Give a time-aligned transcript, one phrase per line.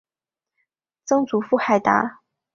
[1.05, 2.21] 曾祖父海达。